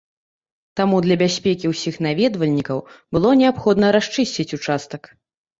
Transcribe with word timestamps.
Таму 0.79 1.01
для 1.05 1.17
бяспекі 1.23 1.71
ўсіх 1.73 1.99
наведвальнікаў 2.05 2.83
было 3.19 3.29
неабходна 3.43 3.85
расчысціць 3.97 4.51
ўчастак. 4.63 5.01